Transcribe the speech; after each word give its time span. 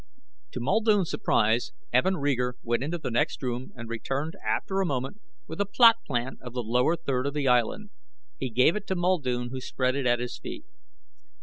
To 0.53 0.59
Muldoon's 0.59 1.11
surprise 1.11 1.73
Evin 1.93 2.17
Reeger 2.17 2.55
went 2.63 2.81
into 2.83 2.97
the 2.97 3.11
next 3.11 3.43
room 3.43 3.71
and 3.75 3.87
returned 3.87 4.33
after 4.43 4.81
a 4.81 4.85
moment 4.87 5.21
with 5.47 5.61
a 5.61 5.65
plot 5.67 5.97
plan 6.07 6.37
of 6.41 6.53
the 6.53 6.63
lower 6.63 6.95
third 6.95 7.27
of 7.27 7.35
the 7.35 7.47
Island. 7.47 7.91
He 8.39 8.49
gave 8.49 8.75
it 8.75 8.87
to 8.87 8.95
Muldoon 8.95 9.51
who 9.51 9.61
spread 9.61 9.93
it 9.95 10.07
at 10.07 10.17
his 10.17 10.39
feet. 10.39 10.65